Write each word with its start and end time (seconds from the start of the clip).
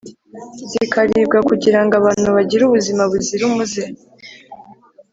zikaribwa 0.71 1.37
kugira 1.49 1.79
ngo 1.83 1.93
abantu 2.01 2.27
bagire 2.35 2.61
ubuzima 2.65 3.03
buzira 3.11 3.43
umuze. 3.49 3.83